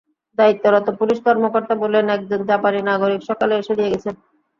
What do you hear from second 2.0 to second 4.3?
একজন জাপানি নাগরিক সকালে এসে দিয়ে গেছেন।